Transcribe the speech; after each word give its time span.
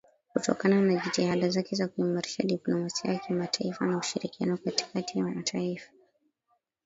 kutokana 0.33 0.81
na 0.81 0.95
jitihada 1.03 1.49
zake 1.49 1.75
za 1.75 1.87
kuimarisha 1.87 2.43
diplomasia 2.43 3.13
ya 3.13 3.19
kimataifa 3.19 3.85
na 3.85 3.97
ushirikiano 3.97 4.57
katia 4.57 5.03
ya 5.15 5.23
mataifa 5.35 5.91